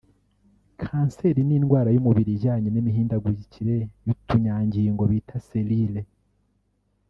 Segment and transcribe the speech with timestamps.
[0.81, 6.07] Kanseri ni indwara y’umubiri ijyanye n’imihindagurikire y’utunyangingo bita cellules